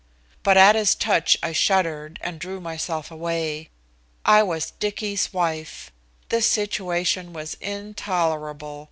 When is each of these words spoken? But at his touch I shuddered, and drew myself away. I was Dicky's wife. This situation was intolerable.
But 0.41 0.57
at 0.57 0.73
his 0.73 0.95
touch 0.95 1.37
I 1.43 1.51
shuddered, 1.51 2.17
and 2.23 2.39
drew 2.39 2.59
myself 2.59 3.11
away. 3.11 3.69
I 4.25 4.41
was 4.41 4.71
Dicky's 4.71 5.31
wife. 5.31 5.91
This 6.29 6.47
situation 6.47 7.33
was 7.33 7.53
intolerable. 7.61 8.79